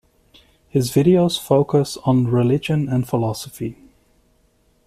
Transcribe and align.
His 0.67 0.89
videos 0.89 1.39
focus 1.39 1.95
on 2.05 2.25
religion 2.27 2.89
and 2.89 3.07
philosophy. 3.07 3.77